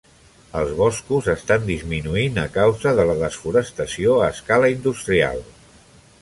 [0.59, 5.47] Els boscos estan disminuint a causa de la desforestació a escala industrial.